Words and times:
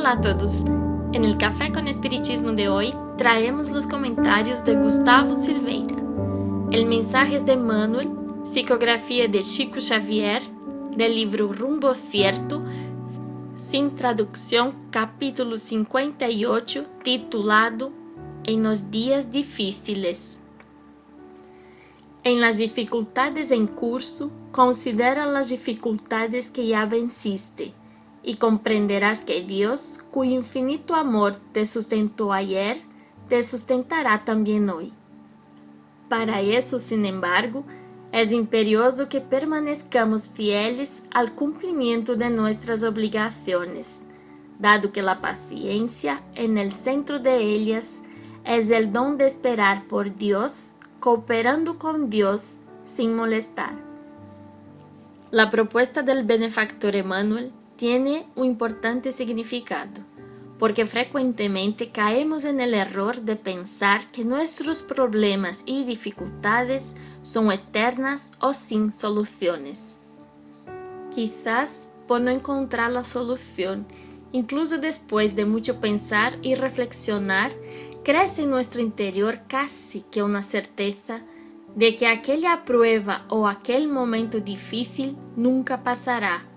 Hola 0.00 0.12
a 0.12 0.20
todos. 0.22 0.64
En 1.12 1.26
el 1.26 1.36
Café 1.36 1.70
con 1.72 1.86
Espiritismo 1.86 2.52
de 2.52 2.70
hoy 2.70 2.94
traemos 3.18 3.68
los 3.68 3.86
comentarios 3.86 4.64
de 4.64 4.74
Gustavo 4.74 5.36
Silveira. 5.36 5.94
El 6.70 6.86
mensaje 6.86 7.38
de 7.40 7.54
Manuel, 7.54 8.08
psicografía 8.50 9.28
de 9.28 9.42
Chico 9.42 9.78
Xavier, 9.78 10.40
del 10.96 11.16
libro 11.16 11.52
Rumbo 11.52 11.92
Cierto, 12.10 12.62
sin 13.58 13.94
traducción, 13.94 14.74
capítulo 14.90 15.58
58, 15.58 16.86
titulado 17.04 17.92
En 18.44 18.62
los 18.62 18.90
días 18.90 19.30
difíciles. 19.30 20.40
En 22.24 22.40
las 22.40 22.56
dificultades 22.56 23.50
en 23.50 23.66
curso, 23.66 24.30
considera 24.50 25.26
las 25.26 25.50
dificultades 25.50 26.50
que 26.50 26.66
ya 26.66 26.86
venciste 26.86 27.74
y 28.22 28.36
comprenderás 28.36 29.24
que 29.24 29.42
Dios, 29.42 30.00
cuyo 30.10 30.32
infinito 30.32 30.94
amor 30.94 31.36
te 31.52 31.66
sustentó 31.66 32.32
ayer, 32.32 32.78
te 33.28 33.42
sustentará 33.42 34.24
también 34.24 34.68
hoy. 34.68 34.92
Para 36.08 36.40
eso, 36.40 36.78
sin 36.78 37.06
embargo, 37.06 37.64
es 38.12 38.32
imperioso 38.32 39.08
que 39.08 39.20
permanezcamos 39.20 40.28
fieles 40.28 41.04
al 41.12 41.34
cumplimiento 41.34 42.16
de 42.16 42.28
nuestras 42.28 42.82
obligaciones, 42.82 44.00
dado 44.58 44.92
que 44.92 45.02
la 45.02 45.20
paciencia, 45.20 46.20
en 46.34 46.58
el 46.58 46.72
centro 46.72 47.20
de 47.20 47.38
ellas, 47.38 48.02
es 48.44 48.70
el 48.70 48.92
don 48.92 49.16
de 49.16 49.26
esperar 49.26 49.86
por 49.86 50.16
Dios, 50.16 50.72
cooperando 50.98 51.78
con 51.78 52.10
Dios 52.10 52.56
sin 52.84 53.14
molestar. 53.14 53.72
La 55.30 55.50
propuesta 55.52 56.02
del 56.02 56.24
benefactor 56.24 56.96
Emmanuel 56.96 57.52
tiene 57.80 58.26
un 58.36 58.44
importante 58.44 59.10
significado, 59.10 60.02
porque 60.58 60.84
frecuentemente 60.84 61.88
caemos 61.88 62.44
en 62.44 62.60
el 62.60 62.74
error 62.74 63.22
de 63.22 63.36
pensar 63.36 64.02
que 64.12 64.22
nuestros 64.22 64.82
problemas 64.82 65.62
y 65.64 65.84
dificultades 65.84 66.94
son 67.22 67.50
eternas 67.50 68.32
o 68.38 68.52
sin 68.52 68.92
soluciones. 68.92 69.96
Quizás 71.14 71.88
por 72.06 72.20
no 72.20 72.30
encontrar 72.30 72.92
la 72.92 73.02
solución, 73.02 73.86
incluso 74.30 74.76
después 74.76 75.34
de 75.34 75.46
mucho 75.46 75.80
pensar 75.80 76.36
y 76.42 76.56
reflexionar, 76.56 77.50
crece 78.04 78.42
en 78.42 78.50
nuestro 78.50 78.82
interior 78.82 79.40
casi 79.48 80.02
que 80.02 80.22
una 80.22 80.42
certeza 80.42 81.22
de 81.74 81.96
que 81.96 82.08
aquella 82.08 82.66
prueba 82.66 83.24
o 83.30 83.48
aquel 83.48 83.88
momento 83.88 84.38
difícil 84.38 85.16
nunca 85.34 85.82
pasará 85.82 86.49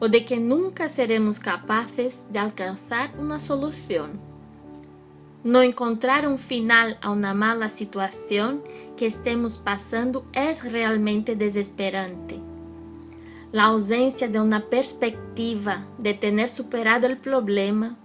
ou 0.00 0.08
de 0.08 0.20
que 0.20 0.38
nunca 0.38 0.88
seremos 0.88 1.38
capazes 1.38 2.26
de 2.30 2.38
alcançar 2.38 3.10
uma 3.18 3.38
solução. 3.38 4.10
Não 5.42 5.62
encontrar 5.62 6.26
um 6.26 6.36
final 6.36 6.88
a 7.00 7.10
uma 7.10 7.32
mala 7.32 7.68
situação 7.68 8.60
que 8.96 9.04
estemos 9.04 9.56
passando 9.56 10.24
é 10.32 10.52
realmente 10.52 11.34
desesperante. 11.34 12.42
A 13.56 13.66
ausência 13.66 14.28
de 14.28 14.38
uma 14.38 14.60
perspectiva 14.60 15.86
de 15.98 16.12
ter 16.14 16.48
superado 16.48 17.06
o 17.06 17.16
problema, 17.16 17.96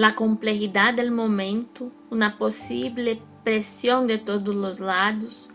a 0.00 0.12
complexidade 0.12 1.02
do 1.04 1.14
momento, 1.14 1.90
uma 2.10 2.30
possível 2.30 3.18
pressão 3.42 4.06
de 4.06 4.18
todos 4.18 4.56
os 4.56 4.78
lados, 4.78 5.48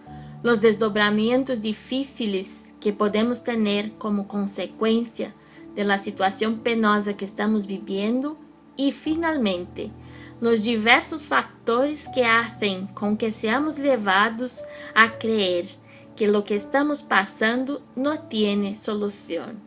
os 0.44 0.59
desdobramentos 0.59 1.59
difíceis 1.59 2.72
que 2.79 2.91
podemos 2.91 3.39
ter 3.39 3.91
como 3.97 4.25
consequência 4.25 5.33
de 5.75 5.84
la 5.84 5.97
situación 5.97 6.59
penosa 6.59 7.16
que 7.16 7.25
estamos 7.25 7.68
viviendo 7.68 8.38
y 8.75 8.91
finalmente 8.91 9.91
los 10.41 10.63
diversos 10.63 11.25
factores 11.25 12.07
que 12.13 12.25
hacen 12.25 12.88
con 12.88 13.18
que 13.18 13.31
seamos 13.31 13.78
llevados 13.78 14.63
a 14.96 15.18
creer 15.18 15.66
que 16.16 16.28
lo 16.28 16.44
que 16.46 16.56
estamos 16.56 17.03
pasando 17.03 17.81
no 17.96 18.19
tiene 18.19 18.75
solución. 18.75 19.59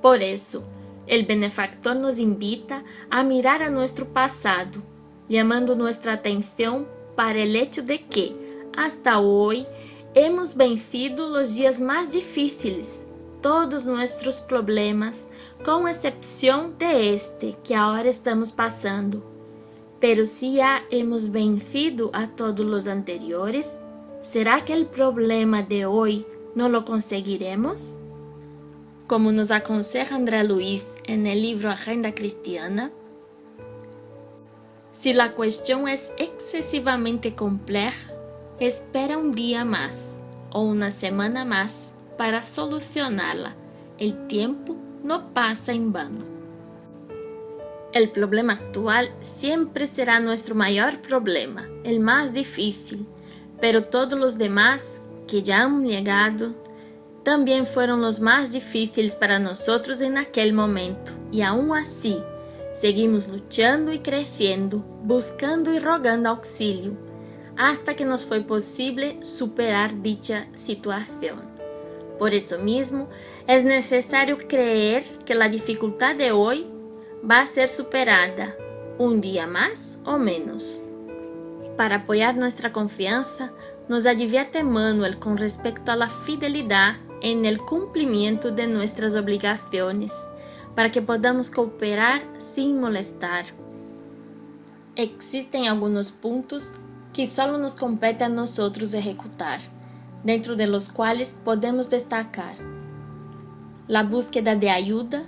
Por 0.00 0.22
eso, 0.22 0.64
el 1.06 1.26
benefactor 1.26 1.96
nos 1.96 2.18
invita 2.18 2.84
a 3.10 3.22
mirar 3.22 3.62
a 3.62 3.70
nuestro 3.70 4.06
pasado, 4.06 4.82
llamando 5.28 5.74
nuestra 5.76 6.14
atención 6.14 6.86
para 7.16 7.40
el 7.40 7.56
hecho 7.56 7.82
de 7.82 8.04
que, 8.06 8.34
hasta 8.76 9.18
hoy, 9.20 9.66
hemos 10.14 10.56
vencido 10.56 11.28
los 11.28 11.54
días 11.54 11.80
más 11.80 12.12
difíciles 12.12 13.06
todos 13.42 13.84
nuestros 13.84 14.40
problemas, 14.40 15.28
con 15.64 15.88
excepción 15.88 16.78
de 16.78 17.12
este 17.12 17.56
que 17.64 17.74
ahora 17.74 18.08
estamos 18.08 18.52
pasando. 18.52 19.22
Pero 20.00 20.24
si 20.24 20.54
ya 20.54 20.82
hemos 20.90 21.30
vencido 21.30 22.10
a 22.14 22.28
todos 22.28 22.64
los 22.64 22.88
anteriores, 22.88 23.78
¿será 24.20 24.64
que 24.64 24.72
el 24.72 24.86
problema 24.86 25.62
de 25.62 25.84
hoy 25.86 26.26
no 26.54 26.68
lo 26.68 26.84
conseguiremos? 26.84 27.98
Como 29.06 29.30
nos 29.30 29.50
aconseja 29.50 30.14
André 30.14 30.44
Luiz 30.44 30.84
en 31.04 31.26
el 31.26 31.42
libro 31.42 31.70
Agenda 31.70 32.14
Cristiana, 32.14 32.90
si 34.92 35.12
la 35.12 35.32
cuestión 35.32 35.88
es 35.88 36.12
excesivamente 36.18 37.34
compleja, 37.34 38.12
espera 38.60 39.18
un 39.18 39.32
día 39.32 39.64
más 39.64 39.96
o 40.50 40.62
una 40.62 40.90
semana 40.90 41.44
más 41.44 41.91
para 42.16 42.42
solucionarla. 42.42 43.54
El 43.98 44.26
tiempo 44.26 44.76
no 45.02 45.32
pasa 45.32 45.72
en 45.72 45.92
vano. 45.92 46.24
El 47.92 48.10
problema 48.10 48.54
actual 48.54 49.10
siempre 49.20 49.86
será 49.86 50.18
nuestro 50.18 50.54
mayor 50.54 51.02
problema, 51.02 51.68
el 51.84 52.00
más 52.00 52.32
difícil, 52.32 53.06
pero 53.60 53.84
todos 53.84 54.18
los 54.18 54.38
demás 54.38 55.02
que 55.28 55.42
ya 55.42 55.62
han 55.62 55.84
llegado 55.84 56.54
también 57.22 57.66
fueron 57.66 58.00
los 58.00 58.18
más 58.18 58.50
difíciles 58.50 59.14
para 59.14 59.38
nosotros 59.38 60.00
en 60.00 60.16
aquel 60.16 60.54
momento, 60.54 61.12
y 61.30 61.42
aún 61.42 61.76
así 61.76 62.18
seguimos 62.74 63.28
luchando 63.28 63.92
y 63.92 64.00
creciendo, 64.00 64.78
buscando 65.04 65.72
y 65.72 65.78
rogando 65.78 66.30
auxilio, 66.30 66.96
hasta 67.56 67.94
que 67.94 68.04
nos 68.04 68.26
fue 68.26 68.40
posible 68.40 69.22
superar 69.22 70.00
dicha 70.02 70.46
situación. 70.54 71.51
Por 72.22 72.34
eso 72.34 72.56
mismo, 72.56 73.08
es 73.48 73.64
necesario 73.64 74.38
creer 74.46 75.02
que 75.26 75.34
la 75.34 75.48
dificultad 75.48 76.14
de 76.14 76.30
hoy 76.30 76.68
va 77.28 77.40
a 77.40 77.46
ser 77.46 77.68
superada 77.68 78.54
un 78.96 79.20
día 79.20 79.48
más 79.48 79.98
o 80.04 80.18
menos. 80.18 80.80
Para 81.76 81.96
apoyar 81.96 82.36
nuestra 82.36 82.72
confianza, 82.72 83.50
nos 83.88 84.06
advierte 84.06 84.62
Manuel 84.62 85.18
con 85.18 85.36
respecto 85.36 85.90
a 85.90 85.96
la 85.96 86.08
fidelidad 86.08 86.94
en 87.22 87.44
el 87.44 87.58
cumplimiento 87.58 88.52
de 88.52 88.68
nuestras 88.68 89.16
obligaciones, 89.16 90.12
para 90.76 90.92
que 90.92 91.02
podamos 91.02 91.50
cooperar 91.50 92.22
sin 92.38 92.80
molestar. 92.80 93.46
Existen 94.94 95.66
algunos 95.66 96.12
puntos 96.12 96.70
que 97.12 97.26
solo 97.26 97.58
nos 97.58 97.74
compete 97.74 98.22
a 98.22 98.28
nosotros 98.28 98.94
ejecutar 98.94 99.81
dentro 100.24 100.56
de 100.56 100.66
los 100.66 100.88
cuales 100.88 101.36
podemos 101.44 101.90
destacar 101.90 102.54
la 103.88 104.04
búsqueda 104.04 104.56
de 104.56 104.70
ayuda, 104.70 105.24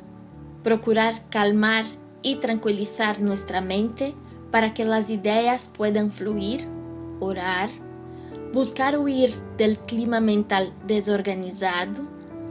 procurar 0.62 1.22
calmar 1.28 1.84
y 2.22 2.36
tranquilizar 2.36 3.20
nuestra 3.20 3.60
mente 3.60 4.14
para 4.50 4.72
que 4.72 4.84
las 4.84 5.10
ideas 5.10 5.70
puedan 5.76 6.12
fluir, 6.12 6.66
orar, 7.20 7.68
buscar 8.52 8.98
huir 8.98 9.34
del 9.58 9.78
clima 9.78 10.20
mental 10.20 10.72
desorganizado, 10.86 12.02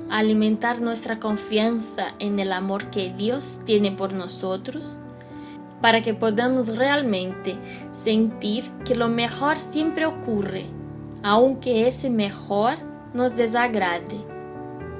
alimentar 0.09 0.81
nuestra 0.81 1.19
confianza 1.19 2.13
en 2.19 2.39
el 2.39 2.51
amor 2.51 2.89
que 2.91 3.13
Dios 3.13 3.59
tiene 3.65 3.91
por 3.91 4.13
nosotros, 4.13 4.99
para 5.81 6.01
que 6.01 6.13
podamos 6.13 6.75
realmente 6.75 7.55
sentir 7.93 8.69
que 8.85 8.95
lo 8.95 9.07
mejor 9.07 9.57
siempre 9.57 10.05
ocurre 10.05 10.65
aunque 11.23 11.87
ese 11.87 12.09
mejor 12.09 12.77
nos 13.13 13.35
desagrade, 13.35 14.17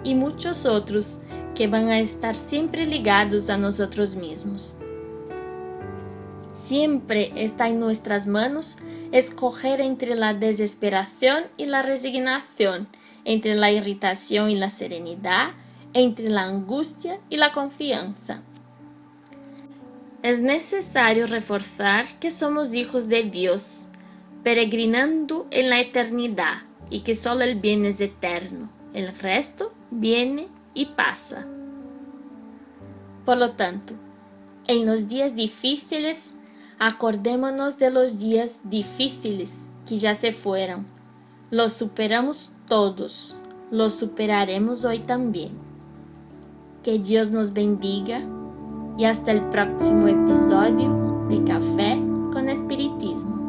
y 0.04 0.16
muchos 0.16 0.66
otros 0.66 1.20
que 1.54 1.68
van 1.68 1.90
a 1.90 2.00
estar 2.00 2.36
siempre 2.36 2.86
ligados 2.86 3.50
a 3.50 3.58
nosotros 3.58 4.16
mismos. 4.16 4.78
Siempre 6.66 7.32
está 7.36 7.68
en 7.68 7.80
nuestras 7.80 8.26
manos 8.26 8.78
escoger 9.12 9.82
entre 9.82 10.16
la 10.16 10.34
desesperación 10.34 11.44
y 11.58 11.66
la 11.66 11.82
resignación, 11.82 12.88
entre 13.26 13.56
la 13.56 13.72
irritación 13.72 14.50
y 14.50 14.56
la 14.56 14.70
serenidad, 14.70 15.52
entre 15.94 16.30
la 16.30 16.44
angustia 16.44 17.20
y 17.30 17.38
la 17.38 17.52
confianza. 17.52 18.42
Es 20.24 20.40
necesario 20.40 21.28
reforzar 21.28 22.06
que 22.20 22.32
somos 22.32 22.74
hijos 22.74 23.10
de 23.10 23.24
Dios 23.24 23.88
peregrinando 24.44 25.48
en 25.52 25.70
la 25.70 25.80
eternidad 25.80 26.64
y 26.90 27.02
que 27.02 27.16
solo 27.16 27.44
el 27.44 27.60
bien 27.60 27.86
es 27.86 28.00
eterno, 28.02 28.70
el 28.94 29.18
resto 29.18 29.74
viene 29.90 30.48
y 30.74 30.88
pasa. 30.88 31.48
Por 33.26 33.38
lo 33.38 33.52
tanto, 33.52 33.94
En 34.66 34.86
los 34.86 35.10
días 35.10 35.36
difíciles, 35.36 36.34
acordémonos 36.80 37.78
de 37.78 37.92
los 37.92 38.18
días 38.18 38.62
difíciles 38.64 39.64
que 39.86 39.98
ya 39.98 40.16
se 40.16 40.32
fueron. 40.32 40.86
Los 41.52 41.74
superamos 41.74 42.54
todos, 42.70 43.42
los 43.72 43.94
superaremos 43.94 44.86
hoy 44.86 45.00
también. 45.00 45.52
Que 46.82 46.98
Dios 46.98 47.32
nos 47.32 47.52
bendiga 47.52 48.22
y 48.98 49.04
hasta 49.04 49.34
el 49.34 49.42
próximo 49.50 50.08
episodio 50.08 51.26
de 51.30 51.44
Café 51.44 51.98
con 52.32 52.48
Espiritismo. 52.48 53.43